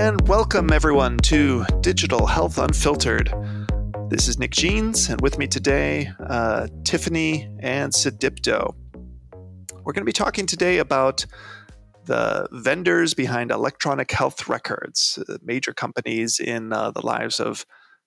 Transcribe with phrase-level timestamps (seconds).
[0.00, 3.30] and welcome everyone to Digital Health Unfiltered.
[4.08, 8.74] This is Nick Genes, and with me today, uh, Tiffany and Sudipto.
[9.34, 11.26] We're going to be talking today about
[12.06, 17.66] the vendors behind electronic health records, uh, major companies in uh, the lives of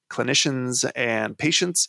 [0.10, 1.88] clinicians and patients,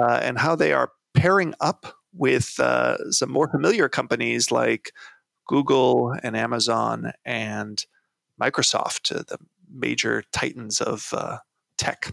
[0.00, 4.92] uh, and how they are pairing up with uh, some more familiar companies like
[5.48, 7.84] Google and Amazon and
[8.40, 9.38] Microsoft, the
[9.72, 11.38] major titans of uh,
[11.78, 12.12] tech.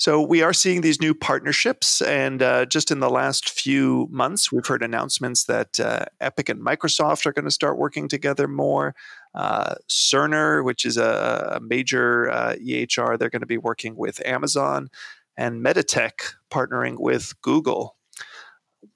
[0.00, 4.50] So we are seeing these new partnerships, and uh, just in the last few months,
[4.50, 8.94] we've heard announcements that uh, Epic and Microsoft are going to start working together more.
[9.34, 14.24] Uh, Cerner, which is a, a major uh, EHR, they're going to be working with
[14.26, 14.88] Amazon,
[15.36, 17.96] and Meditech partnering with Google.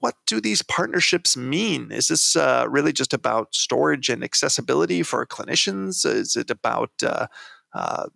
[0.01, 1.93] What do these partnerships mean?
[1.93, 6.07] Is this uh, really just about storage and accessibility for clinicians?
[6.07, 7.27] Is it about uh,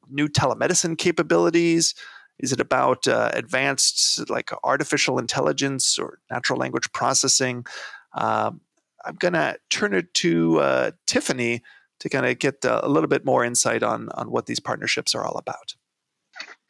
[0.09, 1.95] new telemedicine capabilities?
[2.39, 7.67] Is it about uh, advanced like artificial intelligence or natural language processing?
[8.15, 8.61] Um,
[9.05, 11.63] I'm going to turn it to uh, Tiffany
[12.01, 15.15] to kind of get uh, a little bit more insight on on what these partnerships
[15.15, 15.75] are all about.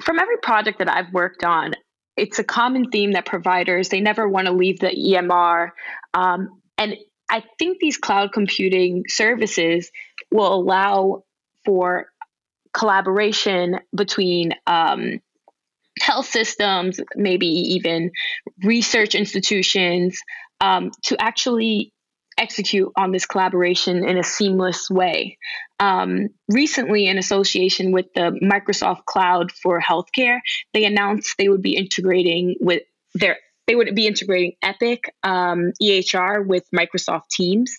[0.02, 1.74] From every project that I've worked on,
[2.18, 5.70] it's a common theme that providers they never want to leave the EMR,
[6.14, 6.96] um, and
[7.30, 9.90] I think these cloud computing services
[10.30, 11.24] will allow
[11.64, 12.06] for
[12.72, 15.20] collaboration between um,
[16.00, 18.10] health systems, maybe even
[18.62, 20.18] research institutions,
[20.60, 21.92] um, to actually
[22.38, 25.38] execute on this collaboration in a seamless way.
[25.80, 30.40] Um, recently, in association with the Microsoft Cloud for Healthcare,
[30.72, 32.82] they announced they would be integrating with
[33.14, 37.76] their they would be integrating Epic um, EHR with Microsoft Teams,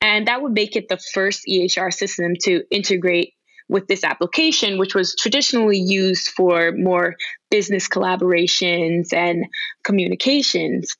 [0.00, 3.34] and that would make it the first EHR system to integrate
[3.68, 7.14] with this application, which was traditionally used for more
[7.50, 9.44] business collaborations and
[9.84, 10.96] communications.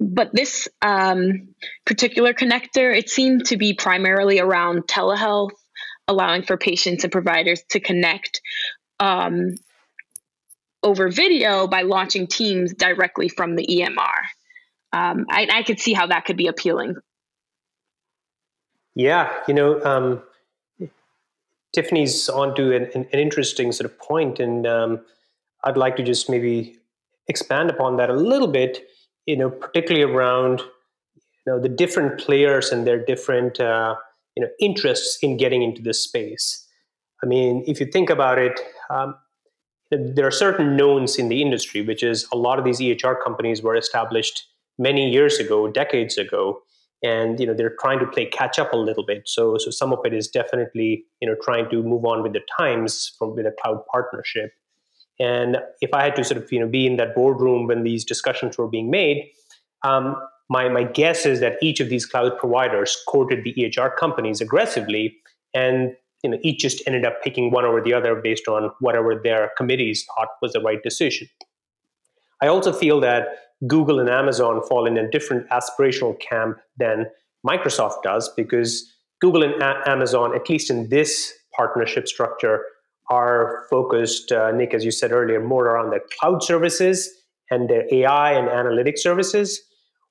[0.00, 1.48] But this um,
[1.84, 5.50] particular connector, it seemed to be primarily around telehealth,
[6.08, 8.40] allowing for patients and providers to connect
[8.98, 9.54] um,
[10.82, 14.22] over video by launching Teams directly from the EMR.
[14.92, 16.96] Um, I, I, could see how that could be appealing.
[18.96, 20.22] Yeah, you know, um,
[21.72, 25.00] Tiffany's onto an, an, an interesting sort of point, and um,
[25.62, 26.76] I'd like to just maybe
[27.28, 28.84] expand upon that a little bit.
[29.26, 30.60] You know, particularly around
[31.46, 33.94] you know the different players and their different uh,
[34.36, 36.66] you know interests in getting into this space.
[37.22, 38.58] I mean, if you think about it,
[38.88, 39.14] um,
[39.90, 43.62] there are certain knowns in the industry, which is a lot of these EHR companies
[43.62, 44.46] were established
[44.78, 46.62] many years ago, decades ago,
[47.02, 49.92] and you know they're trying to play catch up a little bit so so some
[49.92, 53.46] of it is definitely you know trying to move on with the times from with
[53.46, 54.52] a cloud partnership
[55.20, 58.04] and if i had to sort of you know be in that boardroom when these
[58.04, 59.30] discussions were being made
[59.84, 60.16] um,
[60.48, 65.16] my my guess is that each of these cloud providers courted the ehr companies aggressively
[65.54, 69.14] and you know each just ended up picking one over the other based on whatever
[69.14, 71.28] their committees thought was the right decision.
[72.42, 73.28] I also feel that
[73.66, 77.06] Google and Amazon fall in a different aspirational camp than
[77.46, 82.64] Microsoft does because Google and a- Amazon, at least in this partnership structure,
[83.10, 87.10] are focused, uh, Nick, as you said earlier, more around their cloud services
[87.50, 89.60] and their AI and analytic services.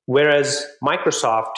[0.04, 1.56] Whereas Microsoft,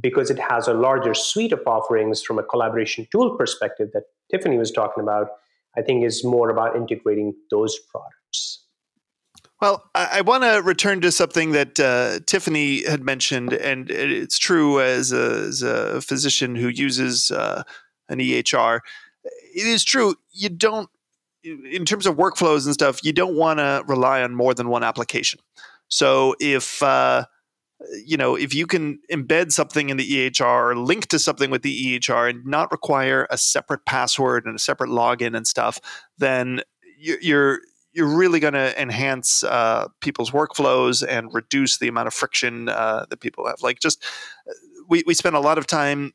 [0.00, 4.58] because it has a larger suite of offerings from a collaboration tool perspective that Tiffany
[4.58, 5.28] was talking about,
[5.76, 8.64] I think is more about integrating those products.
[9.60, 14.38] Well, I, I want to return to something that uh, Tiffany had mentioned, and it's
[14.38, 17.62] true as a, as a physician who uses uh,
[18.08, 18.80] an EHR.
[19.24, 20.14] It is true.
[20.32, 20.88] You don't,
[21.42, 24.82] in terms of workflows and stuff, you don't want to rely on more than one
[24.82, 25.40] application.
[25.88, 27.26] So if uh,
[28.04, 31.62] you know if you can embed something in the EHR, or link to something with
[31.62, 35.78] the EHR, and not require a separate password and a separate login and stuff,
[36.18, 36.62] then
[36.98, 37.60] you're
[37.94, 43.06] you're really going to enhance uh, people's workflows and reduce the amount of friction uh,
[43.08, 43.62] that people have.
[43.62, 44.04] Like, just
[44.48, 44.52] uh,
[44.88, 46.12] we, we spend a lot of time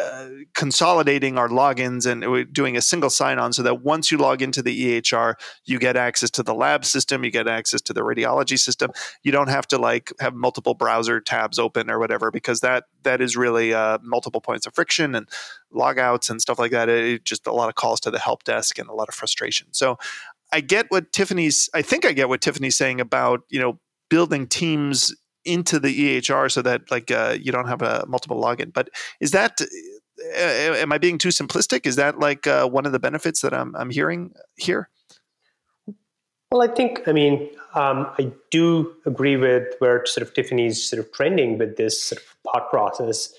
[0.00, 4.42] uh, consolidating our logins and doing a single sign on so that once you log
[4.42, 8.00] into the EHR, you get access to the lab system, you get access to the
[8.02, 8.90] radiology system.
[9.22, 13.20] You don't have to like have multiple browser tabs open or whatever because that that
[13.20, 15.28] is really uh, multiple points of friction and
[15.72, 16.88] logouts and stuff like that.
[16.88, 19.68] It, just a lot of calls to the help desk and a lot of frustration.
[19.72, 19.98] So
[20.52, 21.68] I get what Tiffany's.
[21.74, 25.14] I think I get what Tiffany's saying about you know building teams
[25.44, 28.72] into the EHR so that like uh, you don't have a multiple login.
[28.72, 29.60] But is that
[30.34, 31.86] am I being too simplistic?
[31.86, 34.88] Is that like uh, one of the benefits that I'm, I'm hearing here?
[36.50, 41.00] Well, I think, I mean, um, I do agree with where sort of Tiffany's sort
[41.00, 43.34] of trending with this sort of thought process,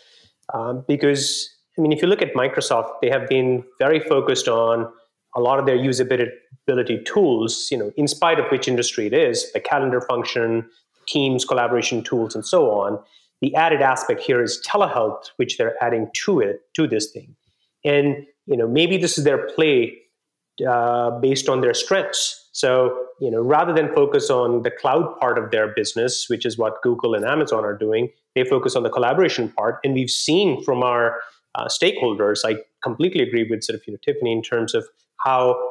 [0.54, 4.92] um, because I mean, if you look at Microsoft, they have been very focused on
[5.36, 7.70] a lot of their usability tools.
[7.72, 10.70] You know, in spite of which industry it is, the calendar function,
[11.08, 13.00] Teams collaboration tools, and so on.
[13.42, 17.36] The added aspect here is telehealth, which they're adding to it to this thing,
[17.84, 19.98] and you know, maybe this is their play
[20.68, 25.38] uh, based on their strengths so, you know, rather than focus on the cloud part
[25.38, 28.90] of their business, which is what Google and Amazon are doing, they focus on the
[28.90, 29.80] collaboration part.
[29.84, 31.20] And we've seen from our
[31.56, 34.88] uh, stakeholders, I completely agree with sort of you know, Tiffany in terms of
[35.18, 35.62] how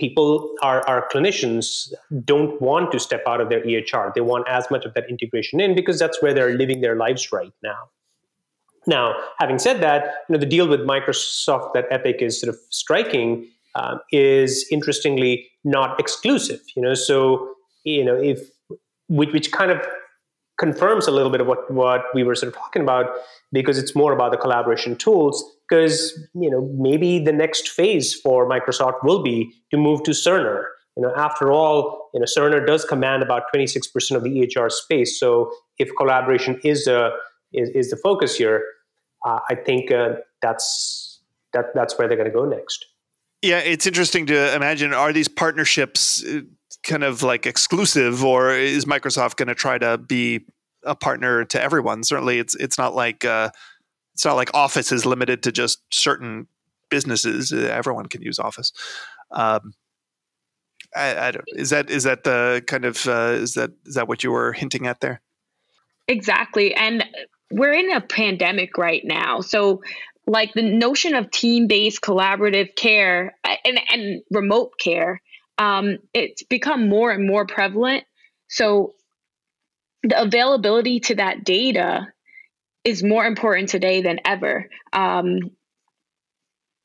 [0.00, 1.92] people, our, our clinicians,
[2.24, 4.14] don't want to step out of their EHR.
[4.14, 7.32] They want as much of that integration in because that's where they're living their lives
[7.32, 7.88] right now.
[8.86, 12.60] Now, having said that, you know, the deal with Microsoft that Epic is sort of
[12.70, 16.60] striking um, is interestingly not exclusive.
[16.76, 17.54] You know, so
[17.84, 18.40] you know if
[19.08, 19.80] which, which kind of
[20.58, 23.06] confirms a little bit of what what we were sort of talking about
[23.52, 28.48] because it's more about the collaboration tools because you know maybe the next phase for
[28.48, 30.64] Microsoft will be to move to Cerner.
[30.96, 35.18] You know, after all, you know, Cerner does command about 26% of the EHR space.
[35.18, 37.12] So if collaboration is a
[37.54, 38.62] is, is the focus here,
[39.26, 41.20] uh, I think uh, that's
[41.54, 42.84] that that's where they're going to go next.
[43.40, 46.42] Yeah, it's interesting to imagine are these partnerships uh,
[46.84, 50.44] kind of like exclusive or is Microsoft going to try to be
[50.84, 52.04] a partner to everyone?
[52.04, 53.48] Certainly it's it's not like uh,
[54.14, 56.46] it's not like Office is limited to just certain
[56.90, 57.52] businesses.
[57.52, 58.72] Uh, everyone can use Office.
[59.30, 59.74] Um,
[60.94, 61.44] I, I, don't.
[61.54, 64.52] Is that is that the kind of uh, is that is that what you were
[64.52, 65.20] hinting at there?
[66.08, 67.04] Exactly, and
[67.50, 69.80] we're in a pandemic right now, so
[70.26, 75.20] like the notion of team-based collaborative care and, and remote care
[75.58, 78.04] um, it's become more and more prevalent
[78.48, 78.94] so
[80.02, 82.11] the availability to that data
[82.84, 85.38] is more important today than ever um,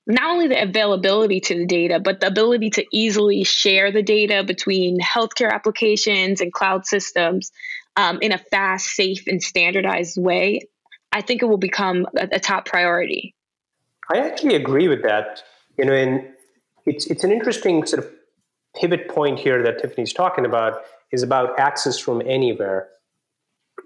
[0.09, 4.41] not only the availability to the data, but the ability to easily share the data
[4.41, 7.51] between healthcare applications and cloud systems
[7.97, 10.61] um, in a fast, safe, and standardized way
[11.11, 13.33] I think it will become a, a top priority.
[14.13, 15.43] I actually agree with that.
[15.77, 16.27] You know, and
[16.85, 18.11] it's it's an interesting sort of
[18.75, 22.89] pivot point here that Tiffany's talking about is about access from anywhere.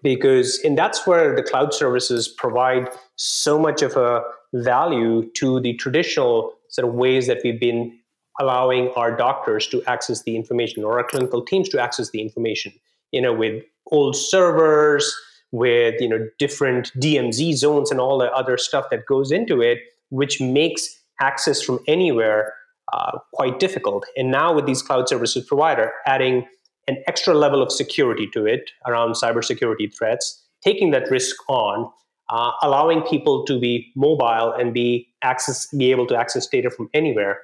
[0.04, 5.74] Because and that's where the cloud services provide so much of a value to the
[5.76, 7.98] traditional sort of ways that we've been
[8.40, 12.74] allowing our doctors to access the information or our clinical teams to access the information.
[13.12, 15.14] You know, with old servers,
[15.52, 19.80] with you know different DMZ zones and all the other stuff that goes into it,
[20.10, 20.88] which makes
[21.20, 22.54] access from anywhere
[22.94, 24.06] uh, quite difficult.
[24.18, 26.48] And now with these cloud services provider adding
[26.88, 31.92] an extra level of security to it around cybersecurity threats, taking that risk on,
[32.30, 36.90] uh, allowing people to be mobile and be access be able to access data from
[36.94, 37.40] anywhere.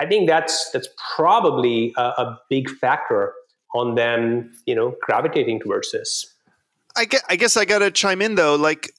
[0.00, 3.32] I think that's that's probably a, a big factor
[3.74, 6.34] on them, you know, gravitating towards this.
[6.96, 8.56] I guess, I guess I got to chime in though.
[8.56, 8.92] Like,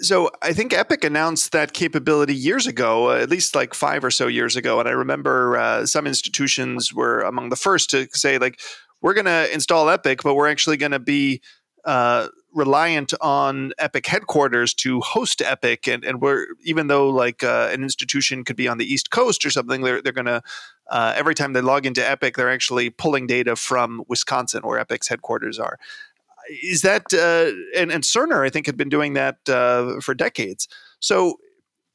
[0.00, 4.10] so I think Epic announced that capability years ago, uh, at least like five or
[4.10, 4.80] so years ago.
[4.80, 8.60] And I remember uh, some institutions were among the first to say, like,
[9.02, 11.40] we're going to install Epic, but we're actually going to be
[11.84, 15.86] uh, reliant on Epic headquarters to host Epic.
[15.86, 19.44] And, and we're, even though like uh, an institution could be on the East Coast
[19.44, 20.42] or something, they're, they're going to,
[20.90, 25.08] uh, every time they log into Epic, they're actually pulling data from Wisconsin, where Epic's
[25.08, 25.78] headquarters are
[26.62, 30.68] is that uh, and, and Cerner I think had been doing that uh, for decades.
[31.00, 31.38] So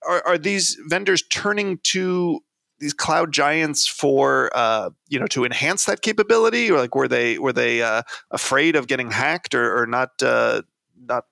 [0.07, 2.41] are, are these vendors turning to
[2.79, 7.37] these cloud giants for uh, you know to enhance that capability, or like were they
[7.39, 10.63] were they uh, afraid of getting hacked or, or not uh,
[10.99, 11.25] not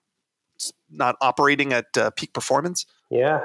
[0.89, 2.85] not operating at uh, peak performance?
[3.09, 3.41] Yeah,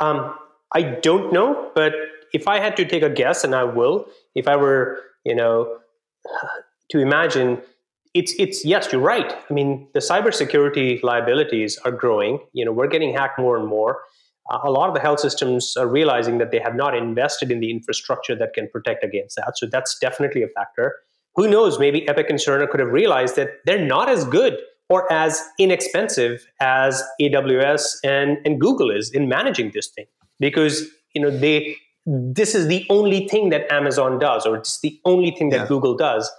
[0.00, 0.34] um,
[0.72, 1.92] I don't know, but
[2.32, 5.78] if I had to take a guess, and I will, if I were you know
[6.90, 7.60] to imagine
[8.14, 9.34] it's it's yes, you're right.
[9.50, 12.38] I mean, the cybersecurity liabilities are growing.
[12.52, 14.00] You know, we're getting hacked more and more.
[14.50, 17.60] Uh, a lot of the health systems are realizing that they have not invested in
[17.60, 19.54] the infrastructure that can protect against that.
[19.56, 20.96] So that's definitely a factor.
[21.34, 21.78] Who knows?
[21.78, 26.46] Maybe Epic and Cerner could have realized that they're not as good or as inexpensive
[26.60, 30.06] as AWS and, and Google is in managing this thing
[30.38, 35.00] because you know they this is the only thing that Amazon does, or it's the
[35.06, 35.66] only thing that yeah.
[35.66, 36.30] Google does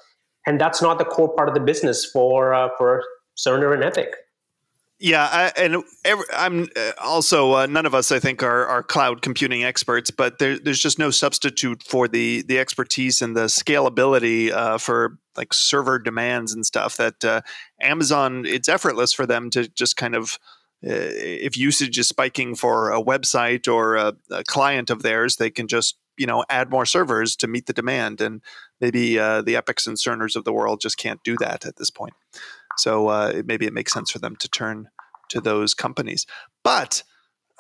[0.46, 3.04] and that's not the core part of the business for uh, for
[3.38, 4.16] Cerner and Epic.
[4.98, 8.82] Yeah, I, and every, I'm uh, also uh, none of us, I think, are, are
[8.82, 13.46] cloud computing experts, but there, there's just no substitute for the the expertise and the
[13.46, 16.96] scalability uh, for like server demands and stuff.
[16.96, 17.42] That uh,
[17.82, 20.40] Amazon, it's effortless for them to just kind of
[20.86, 25.50] uh, if usage is spiking for a website or a, a, client of theirs, they
[25.50, 28.42] can just you know add more servers to meet the demand, and
[28.82, 31.90] maybe uh, the Epics and Cerners of the world just can't do that at this
[31.90, 32.14] point.
[32.78, 34.90] So uh, maybe it makes sense for them to turn
[35.30, 36.26] to those companies.
[36.64, 37.04] But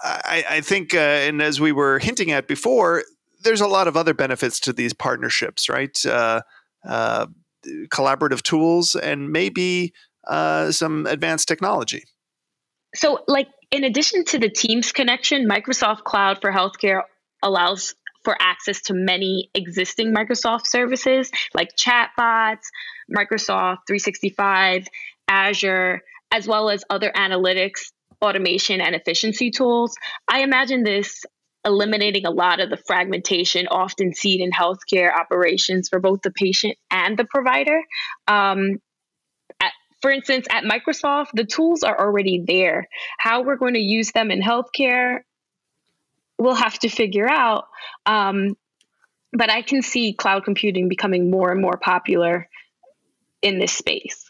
[0.03, 3.03] I, I think, uh, and as we were hinting at before,
[3.43, 5.97] there's a lot of other benefits to these partnerships, right?
[6.05, 6.41] Uh,
[6.85, 7.27] uh
[7.87, 9.91] collaborative tools and maybe
[10.27, 12.03] uh, some advanced technology.
[12.93, 17.01] So, like, in addition to the Teams connection, Microsoft Cloud for Healthcare
[17.41, 17.95] allows
[18.25, 22.65] for access to many existing Microsoft services like chatbots,
[23.15, 24.87] Microsoft 365,
[25.29, 26.01] Azure,
[26.31, 27.91] as well as other analytics,
[28.21, 29.95] automation, and efficiency tools.
[30.27, 31.23] I imagine this
[31.63, 36.77] eliminating a lot of the fragmentation often seen in healthcare operations for both the patient
[36.91, 37.81] and the provider.
[38.27, 38.79] Um,
[40.01, 42.87] for instance, at Microsoft, the tools are already there.
[43.17, 45.21] How we're going to use them in healthcare,
[46.37, 47.67] we'll have to figure out.
[48.05, 48.57] Um,
[49.33, 52.47] but I can see cloud computing becoming more and more popular
[53.41, 54.29] in this space.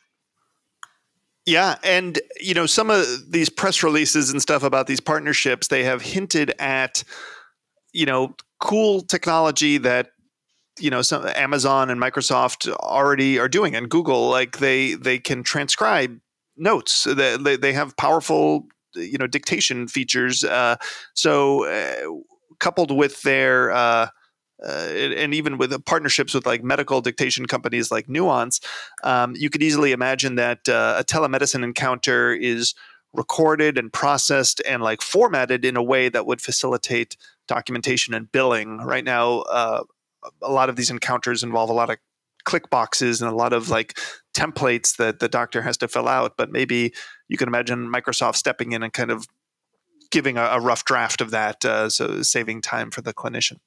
[1.46, 5.84] Yeah, and you know some of these press releases and stuff about these partnerships, they
[5.84, 7.04] have hinted at
[7.94, 10.08] you know cool technology that
[10.80, 15.44] you know some Amazon and Microsoft already are doing, and Google like they they can
[15.44, 16.20] transcribe
[16.58, 17.04] notes.
[17.04, 20.44] They they have powerful you know dictation features.
[20.44, 20.76] Uh,
[21.14, 22.22] so uh,
[22.60, 24.08] coupled with their uh,
[24.64, 28.62] uh, and even with partnerships with like medical dictation companies like Nuance,
[29.04, 32.74] um, you could easily imagine that uh, a telemedicine encounter is
[33.14, 38.78] recorded and processed and like formatted in a way that would facilitate documentation and billing.
[38.78, 39.84] Right now, uh,
[40.42, 41.98] a lot of these encounters involve a lot of
[42.46, 44.00] click boxes and a lot of like
[44.34, 46.38] templates that the doctor has to fill out.
[46.38, 46.94] But maybe
[47.28, 49.28] you can imagine Microsoft stepping in and kind of
[50.12, 53.58] giving a, a rough draft of that, uh, so saving time for the clinician.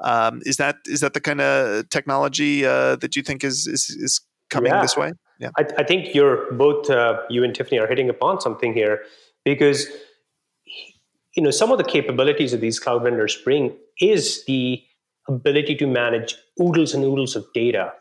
[0.00, 3.90] Um, is that is that the kind of technology uh, that you think is is,
[3.90, 4.80] is coming yeah.
[4.82, 5.12] this way?
[5.38, 9.02] Yeah, I, I think you're both uh, you and Tiffany are hitting upon something here
[9.44, 9.86] because
[11.36, 14.82] you know some of the capabilities that these cloud vendors bring is the
[15.28, 17.92] ability to manage oodles and oodles of data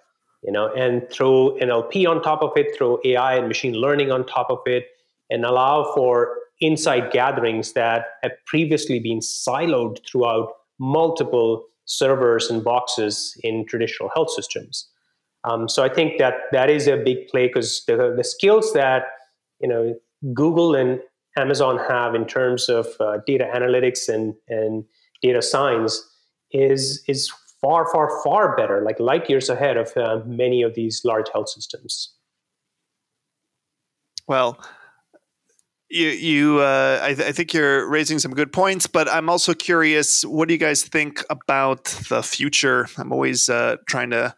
[0.44, 4.26] you know and throw nlp on top of it throw ai and machine learning on
[4.26, 4.88] top of it
[5.30, 13.40] and allow for insight gatherings that have previously been siloed throughout multiple servers and boxes
[13.44, 14.88] in traditional health systems.
[15.44, 19.04] Um, so I think that that is a big play because the, the skills that
[19.62, 19.96] you know
[20.34, 21.00] Google and
[21.38, 24.84] Amazon have in terms of uh, data analytics and and
[25.22, 26.06] data science
[26.52, 31.02] is is far far far better, like light years ahead of uh, many of these
[31.04, 32.14] large health systems.
[34.28, 34.60] Well,
[35.90, 39.54] you, you uh, I, th- I, think you're raising some good points, but I'm also
[39.54, 40.24] curious.
[40.24, 42.88] What do you guys think about the future?
[42.98, 44.36] I'm always uh, trying to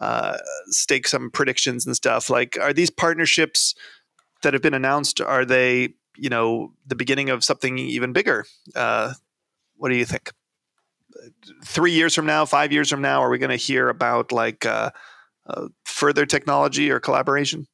[0.00, 2.28] uh, stake some predictions and stuff.
[2.30, 3.74] Like, are these partnerships
[4.42, 5.20] that have been announced?
[5.20, 8.44] Are they, you know, the beginning of something even bigger?
[8.74, 9.14] Uh,
[9.76, 10.32] what do you think?
[11.64, 14.64] Three years from now, five years from now, are we going to hear about like
[14.64, 14.90] uh,
[15.46, 17.66] uh, further technology or collaboration?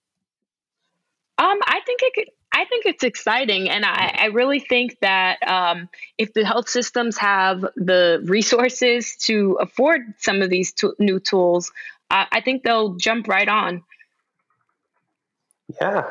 [1.38, 3.68] Um, I think it could I think it's exciting.
[3.68, 9.58] And I, I really think that um, if the health systems have the resources to
[9.60, 11.72] afford some of these to- new tools,
[12.10, 13.82] uh, I think they'll jump right on.
[15.80, 16.04] Yeah.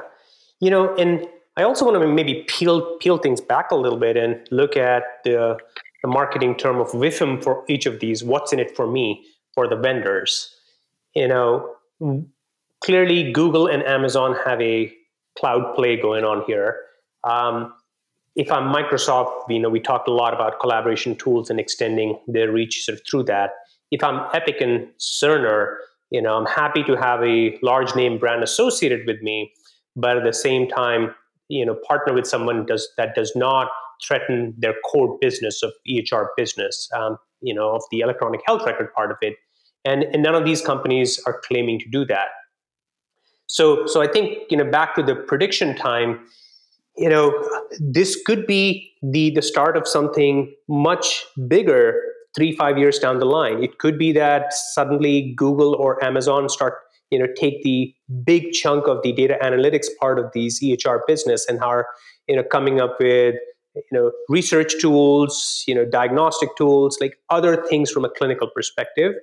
[0.60, 1.26] You know, and
[1.56, 5.04] I also want to maybe peel peel things back a little bit and look at
[5.24, 5.58] the,
[6.04, 8.24] the marketing term of WIFM for each of these.
[8.24, 10.54] What's in it for me, for the vendors?
[11.16, 11.76] You know,
[12.84, 14.94] clearly Google and Amazon have a
[15.38, 16.78] cloud play going on here.
[17.24, 17.74] Um,
[18.36, 22.52] if I'm Microsoft, you know, we talked a lot about collaboration tools and extending their
[22.52, 23.52] reach sort of through that.
[23.92, 25.76] If I'm Epic and Cerner,
[26.10, 29.54] you know, I'm happy to have a large name brand associated with me,
[29.96, 31.16] but at the same time,
[31.48, 33.70] you know, partner with someone does that does not
[34.06, 38.94] threaten their core business of EHR business, um, you know, of the electronic health record
[38.94, 39.36] part of it.
[39.86, 42.28] And, and none of these companies are claiming to do that.
[43.48, 46.26] So, so I think you know back to the prediction time,
[46.98, 47.32] you know,
[47.80, 52.02] this could be the the start of something much bigger
[52.36, 53.62] three five years down the line.
[53.62, 56.76] It could be that suddenly Google or Amazon start
[57.12, 57.94] you know take the
[58.26, 61.86] big chunk of the data analytics part of these EHR business and are
[62.28, 63.36] you know coming up with
[63.76, 69.14] you know research tools you know diagnostic tools like other things from a clinical perspective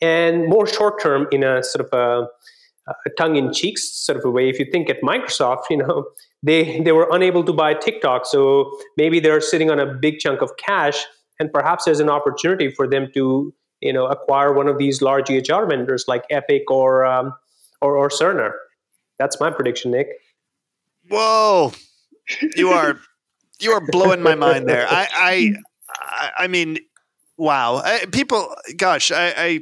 [0.00, 4.48] and more short term in a sort of a, a tongue-in-cheek sort of a way.
[4.48, 6.06] If you think at microsoft you know
[6.42, 10.40] they they were unable to buy tiktok so maybe they're sitting on a big chunk
[10.40, 11.04] of cash
[11.38, 15.30] and perhaps there's an opportunity for them to you know acquire one of these large
[15.30, 17.34] ehr vendors like epic or um,
[17.80, 18.52] or, or cerner.
[19.18, 20.08] That's my prediction nick.
[21.08, 21.72] Whoa.
[22.56, 22.98] You are
[23.60, 25.08] you are blowing my mind there i
[25.94, 26.78] i i mean
[27.36, 29.60] wow I, people gosh i i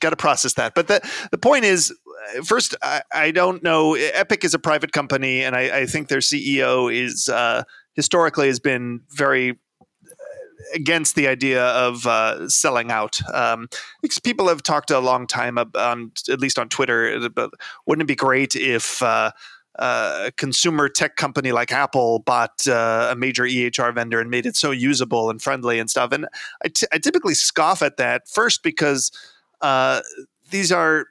[0.00, 0.74] got to process that.
[0.74, 1.92] But the the point is,
[2.44, 3.94] first, I, I, don't know.
[3.94, 8.60] Epic is a private company, and I, I think their CEO is uh, historically has
[8.60, 9.84] been very uh,
[10.74, 13.20] against the idea of uh, selling out.
[13.32, 13.68] Um,
[14.02, 17.50] because people have talked a long time on, at least on Twitter, but
[17.86, 19.32] wouldn't it be great if uh,
[19.78, 24.46] uh, a consumer tech company like Apple bought uh, a major EHR vendor and made
[24.46, 26.12] it so usable and friendly and stuff?
[26.12, 26.26] And
[26.64, 29.12] I, t- I typically scoff at that first because
[29.60, 30.00] uh,
[30.50, 31.06] these are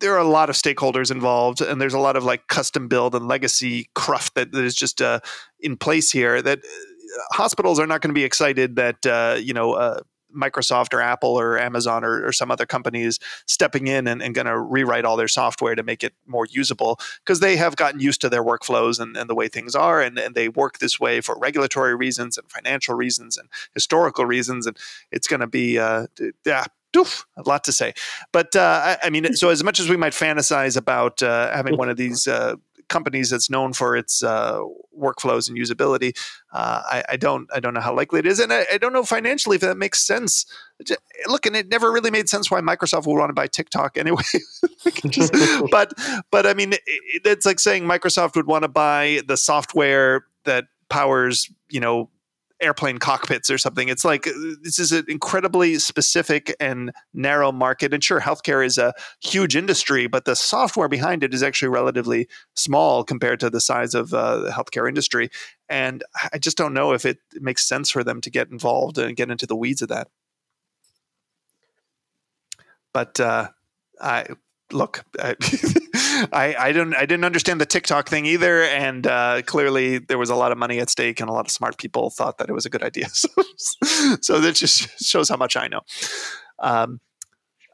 [0.00, 3.14] there are a lot of stakeholders involved, and there's a lot of like custom build
[3.14, 5.20] and legacy cruft that, that is just uh,
[5.60, 6.42] in place here.
[6.42, 10.00] That uh, hospitals are not going to be excited that uh, you know uh,
[10.36, 14.46] Microsoft or Apple or Amazon or, or some other companies stepping in and, and going
[14.46, 18.20] to rewrite all their software to make it more usable because they have gotten used
[18.20, 21.20] to their workflows and, and the way things are, and, and they work this way
[21.20, 24.76] for regulatory reasons and financial reasons and historical reasons, and
[25.10, 26.06] it's going to be uh,
[26.44, 27.94] yeah Doof, a lot to say.
[28.32, 31.76] But uh, I, I, mean, so as much as we might fantasize about uh, having
[31.76, 32.56] one of these uh,
[32.90, 34.60] companies that's known for its uh,
[34.98, 36.14] workflows and usability,
[36.52, 38.92] uh, I, I, don't, I don't know how likely it is, and I, I, don't
[38.92, 40.44] know financially if that makes sense.
[41.26, 44.22] Look, and it never really made sense why Microsoft would want to buy TikTok anyway.
[45.06, 45.32] Just,
[45.70, 45.94] but,
[46.30, 46.82] but I mean, it,
[47.24, 52.10] it's like saying Microsoft would want to buy the software that powers, you know,
[52.60, 53.88] airplane cockpits or something.
[53.88, 57.92] It's like uh, this is an incredibly specific and narrow market.
[57.94, 58.92] And sure, healthcare is a
[59.22, 63.94] huge industry, but the software behind it is actually relatively small compared to the size
[63.94, 65.30] of uh, the healthcare industry.
[65.68, 69.16] And I just don't know if it makes sense for them to get involved and
[69.16, 70.08] get into the weeds of that.
[72.92, 73.48] But uh,
[74.00, 74.26] I
[74.72, 75.04] look.
[75.18, 75.36] I,
[76.32, 80.30] I, I didn't I didn't understand the TikTok thing either, and uh, clearly there was
[80.30, 82.52] a lot of money at stake, and a lot of smart people thought that it
[82.52, 83.08] was a good idea.
[83.12, 83.28] so,
[84.20, 85.80] so that just shows how much I know.
[86.58, 87.00] Um,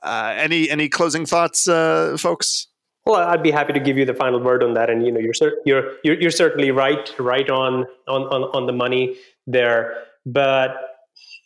[0.03, 2.69] uh, any any closing thoughts, uh, folks?
[3.05, 5.21] Well, I'd be happy to give you the final word on that, and you know,
[5.21, 9.95] you're cer- you're, you're you're certainly right, right on on on, on the money there.
[10.25, 10.77] But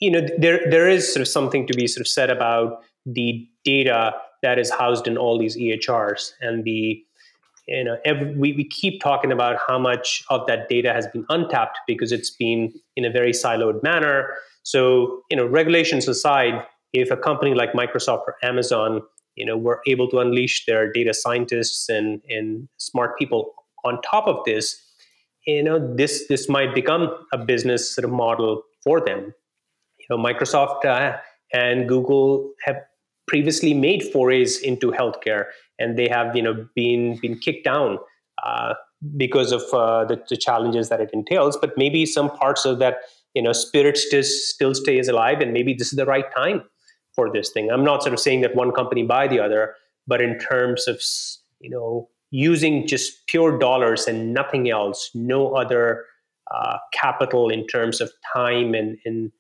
[0.01, 3.47] you know, there there is sort of something to be sort of said about the
[3.65, 6.33] data that is housed in all these EHRs.
[6.41, 7.03] And the
[7.69, 11.25] you know every, we, we keep talking about how much of that data has been
[11.29, 14.35] untapped because it's been in a very siloed manner.
[14.63, 19.03] So you know regulations aside, if a company like Microsoft or Amazon
[19.37, 23.53] you know were able to unleash their data scientists and and smart people
[23.85, 24.81] on top of this
[25.47, 29.35] you know this this might become a business sort of model for them
[29.99, 31.17] you know microsoft uh,
[31.53, 32.77] and google have
[33.31, 35.45] previously made forays into healthcare,
[35.79, 37.99] and they have you know been been kicked down
[38.45, 38.75] uh,
[39.17, 41.57] because of uh, the, the, challenges that it entails.
[41.57, 42.97] But maybe some parts of that
[43.35, 46.63] you know spirit still still stays alive, and maybe this is the right time
[47.15, 47.71] for this thing.
[47.71, 49.75] I'm not sort of saying that one company buy the other,
[50.09, 51.01] but in terms of
[51.61, 56.05] you know using just pure dollars and nothing else, no other
[56.53, 59.31] uh, capital in terms of time and, and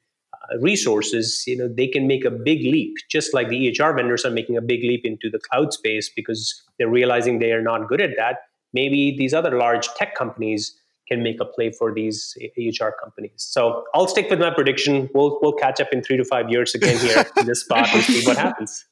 [0.58, 4.30] resources, you know, they can make a big leap, just like the EHR vendors are
[4.30, 8.00] making a big leap into the cloud space because they're realizing they are not good
[8.00, 8.38] at that.
[8.72, 10.76] Maybe these other large tech companies
[11.08, 13.32] can make a play for these EHR companies.
[13.36, 15.08] So I'll stick with my prediction.
[15.12, 18.02] We'll we'll catch up in three to five years again here in this spot and
[18.02, 18.84] see what happens.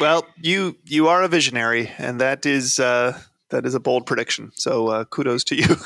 [0.00, 3.18] well, you you are a visionary, and that is uh,
[3.50, 4.52] that is a bold prediction.
[4.54, 5.76] So uh, kudos to you.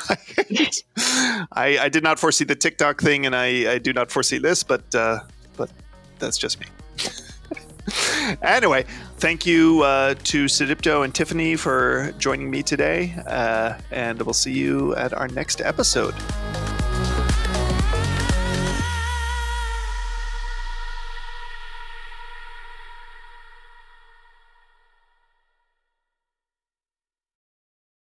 [1.53, 4.63] I, I, did not foresee the TikTok thing, and I, I do not foresee this,
[4.63, 5.21] but uh,
[5.57, 5.71] but
[6.19, 6.67] that's just me.
[8.43, 8.85] anyway,
[9.19, 14.53] thank you uh, to Sudipto and Tiffany for joining me today, uh, and we'll see
[14.53, 16.15] you at our next episode.